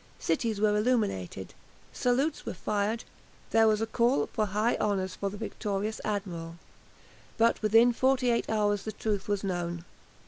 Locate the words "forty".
7.93-8.31